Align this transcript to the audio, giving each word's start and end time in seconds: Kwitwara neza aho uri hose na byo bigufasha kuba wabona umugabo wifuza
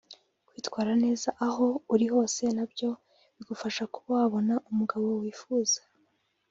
Kwitwara 0.47 0.91
neza 1.03 1.29
aho 1.47 1.67
uri 1.93 2.05
hose 2.13 2.43
na 2.57 2.65
byo 2.71 2.89
bigufasha 3.35 3.83
kuba 3.93 4.11
wabona 4.19 4.53
umugabo 4.69 5.05
wifuza 5.21 5.79